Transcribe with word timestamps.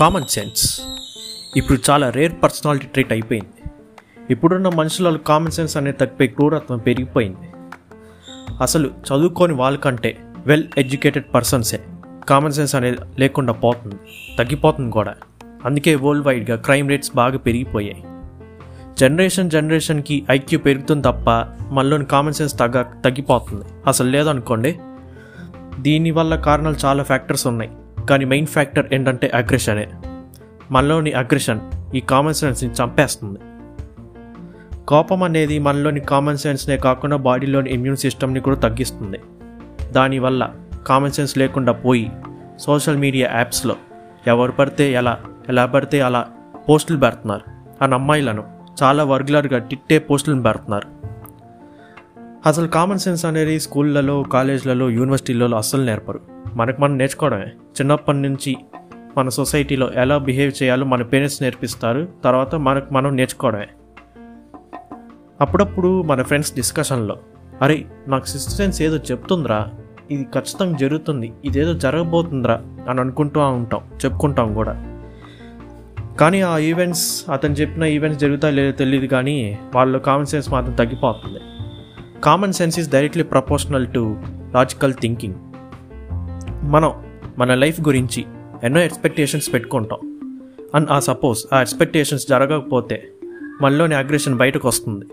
Common 0.00 0.24
sense 0.24 0.80
ఇప్పుడు 1.56 1.78
చాలా 1.90 2.10
rare 2.10 2.32
personality 2.42 2.86
treat 2.86 3.12
అయిపోయింది. 3.12 3.70
ఇప్పుడున్న 4.30 4.68
మనుషులలో 4.68 5.18
కామన్ 5.18 5.50
సెన్స్ 5.50 5.76
అనేది 5.76 5.96
తగ్గిపోయి 5.96 6.28
క్రూరత్వం 6.28 6.78
పెరిగిపోయింది. 6.78 7.48
అసలు 8.60 8.90
చదువుకోని 9.08 9.52
వాళ్ళకంటే 9.52 10.18
వెల్ 10.46 10.64
ఎడ్యుకేటెడ్ 10.78 11.24
పర్సన్సే 11.34 11.80
కామన్ 12.28 12.52
సెన్స్ 12.52 12.74
అనేది 12.74 12.96
లేకుండా 13.18 13.52
పోతుంది 13.52 13.96
తగ్గిపోతుంది 14.38 14.90
కూడా. 14.90 15.14
అందుకే 15.64 15.94
వరల్డ్ 15.94 16.26
వైడ్గా 16.26 16.56
క్రైమ్ 16.56 16.88
రేట్స్ 16.88 17.12
బాగా 17.14 17.38
పెరిగిపోయాయి. 17.38 18.04
జనరేషన్ 18.98 19.50
జనరేషన్కి 19.50 20.26
ఐక్యూ 20.30 20.58
పెరుగుతుంది 20.58 21.02
తప్ప 21.02 21.30
మనలోని 21.74 22.04
కామన్ 22.04 22.34
సెన్స్ 22.34 22.58
తగ్గ 22.58 22.82
తగ్గిపోతుంది. 22.82 23.64
అసలు 23.86 24.10
లేదనుకోండి 24.10 24.78
దీనివల్ల 25.78 26.36
కారణాలు 26.36 26.76
చాలా 26.84 27.02
ఫ్యాక్టర్స్ 27.02 27.46
ఉన్నాయి. 27.46 27.70
కానీ 28.08 28.24
మెయిన్ 28.24 28.46
ఫ్యాక్టర్ 28.46 28.86
ఏంటంటే 28.92 29.30
అగ్రెషనే 29.34 29.88
మనలోని 30.70 31.12
అగ్రెషన్ 31.12 31.60
ఈ 31.94 32.00
కామన్ 32.00 32.34
సెన్స్ని 32.34 32.70
చంపేస్తుంది. 32.70 33.38
కోపం 34.88 35.22
అనేది 35.22 35.58
మనలోని 35.58 36.00
కామన్ 36.00 36.38
సెన్స్నే 36.38 36.76
కాకుండా 36.76 37.16
బాడీలోని 37.16 37.70
ఇమ్యూన్ 37.70 37.96
సిస్టమ్ని 37.96 38.40
కూడా 38.40 38.56
తగ్గిస్తుంది. 38.56 39.20
దానివల్ల 39.92 40.50
కామన్ 40.86 41.10
సెన్స్ 41.10 41.38
లేకుండా 41.38 41.72
పోయి 41.72 42.10
సోషల్ 42.58 42.96
మీడియా 42.96 43.30
యాప్స్లో 43.34 43.76
ఎవరు 44.26 44.52
పడితే 44.52 44.92
ఎలా 44.92 45.18
ఎలా 45.48 45.66
పడితే 45.66 46.00
అలా 46.00 46.26
పోస్టులు 46.68 46.98
పెడుతున్నారు. 46.98 47.42
అని 47.84 47.94
అమ్మాయిలను 47.94 48.44
చాలా 48.82 49.16
రెగ్యులర్గా 49.16 49.58
తిట్టే 49.58 49.98
పోస్టులను 49.98 50.42
పెడుతున్నారు. 50.42 50.88
అసలు 52.46 52.68
కామన్ 52.68 52.98
సెన్స్ 52.98 53.24
అనేది 53.24 53.60
స్కూళ్ళలో 53.60 54.22
కాలేజ్లలో 54.22 54.90
యూనివర్సిటీలలో 54.90 55.56
అస్సలు 55.56 55.82
నేర్పరు. 55.84 56.37
మనకు 56.54 56.80
మనం 56.80 56.98
నేర్చుకోవడమే. 56.98 57.46
చిన్నప్పటి 57.46 58.18
నుంచి 58.18 58.56
మన 59.18 59.28
సొసైటీలో 59.28 59.90
ఎలా 59.94 60.18
బిహేవ్ 60.18 60.62
చేయాలో 60.62 60.86
మన 60.86 61.02
పేరెంట్స్ 61.02 61.42
నేర్పిస్తారు 61.42 62.08
తర్వాత 62.24 62.54
మనకు 62.54 62.94
మనం 62.94 63.16
నేర్చుకోవడమే. 63.16 63.68
అప్పుడప్పుడు 65.40 66.02
మన 66.02 66.22
ఫ్రెండ్స్ 66.22 66.54
డిస్కషన్లో 66.54 67.16
అరే 67.62 67.84
నాకు 68.08 68.24
సిక్స్త్ 68.24 68.52
సెన్స్ 68.52 68.82
ఏదో 68.82 68.96
చెప్తుందిరా 68.96 69.68
ఇది 70.10 70.24
ఖచ్చితంగా 70.24 70.76
జరుగుతుంది 70.76 71.32
ఇదేదో 71.44 71.74
జరగబోతుందిరా 71.74 72.62
అని 72.88 73.00
అనుకుంటూ 73.00 73.40
ఉంటాం 73.40 73.80
చెప్పుకుంటాం 74.04 74.54
కూడా. 74.54 75.00
కానీ 76.20 76.40
ఆ 76.40 76.58
ఈవెంట్స్ 76.58 77.30
అతను 77.30 77.52
చెప్పిన 77.52 77.82
ఈవెంట్స్ 77.82 78.20
జరుగుతాయో 78.20 78.54
లేదో 78.54 78.70
తెలియదు 78.70 79.06
కానీ 79.06 79.58
వాళ్ళ 79.74 79.98
కామన్ 79.98 80.26
సెన్స్ 80.26 80.50
మాత్రం 80.50 80.74
తగ్గిపోతుంది. 80.74 81.38
Common 82.20 82.52
sense 82.52 82.78
is 82.78 82.90
directly 82.90 83.22
proportional 83.22 83.86
to 83.86 84.16
logical 84.54 84.94
thinking. 84.94 85.34
మనం 86.68 86.92
మన 87.38 87.54
లైఫ్ 87.54 87.80
గురించి 87.80 88.24
ఎన్నో 88.62 88.80
ఎక్స్పెక్టేషన్స్ 88.80 89.52
పెట్టుకుంటాం. 89.52 90.20
అండ్ 90.74 90.90
ఆ 90.90 91.00
సపోజ్ 91.00 91.54
ఆ 91.54 91.60
ఎక్స్పెక్టేషన్స్ 91.60 92.28
జరగకపోతే 92.28 93.08
మనలోని 93.62 93.94
అగ్రెషన్ 93.94 94.34
బయటకు 94.34 94.68
వస్తుంది. 94.68 95.04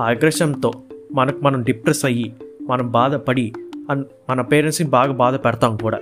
ఆ 0.00 0.04
అగ్రెషన్తో 0.04 0.72
మనకు 1.12 1.38
మనం 1.38 1.62
డిప్రెస్ 1.62 2.04
అయ్యి 2.04 2.34
మనం 2.62 2.90
బాధపడి 2.90 3.52
అండ్ 3.90 4.06
మన 4.30 4.40
పేరెంట్స్ని 4.40 4.88
బాగా 4.88 5.12
బాధ 5.12 5.34
పెడతాం 5.34 5.76
కూడా. 5.76 5.98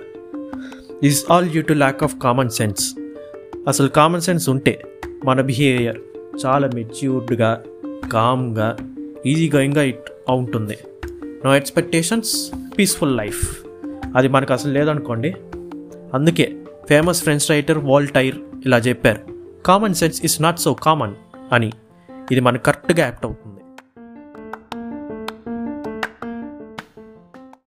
This 1.03 1.25
all 1.31 1.49
due 1.49 1.61
to 1.61 1.73
lack 1.73 2.03
of 2.03 2.15
common 2.23 2.49
sense 2.49 2.95
అసలు 3.67 3.87
కామన్ 3.87 4.21
సెన్స్ 4.21 4.49
ఉంటే 4.49 4.83
మన 5.25 5.41
బిహేవియర్ 5.41 5.99
చాలా 6.45 6.69
మెచ్యూర్డ్గా 6.73 7.63
కామ్గా 8.13 8.77
ఈజీ 9.25 9.51
గోయింగ్గా 9.55 9.83
ఇట్ 9.83 10.31
ఉంటుంది 10.31 10.77
నో 11.45 11.55
ఎక్స్పెక్టేషన్స్ 11.55 12.51
పీస్ఫుల్ 12.79 13.17
లైఫ్ 13.17 13.68
అది 14.15 14.27
మనకు 14.27 14.53
అసలు 14.53 14.71
లేదనుకోండి. 14.71 15.35
అందుకే 16.13 16.55
ఫేమస్ 16.89 17.21
ఫ్రెంచ్ 17.21 17.49
రైటర్ 17.49 17.77
వాల్టైర్ 17.77 18.35
ఇలా 18.65 18.77
చెప్పారు 18.77 19.19
common 19.65 19.93
sense 19.93 20.21
is 20.23 20.41
not 20.41 20.59
so 20.59 20.73
common 20.73 21.13
అని. 21.51 21.71
ఇది 22.31 22.39
మనకు 22.39 22.63
కరెక్ట్గా 22.63 23.05
యాక్ట్ 23.05 23.25
అవుతుంది. 23.25 23.58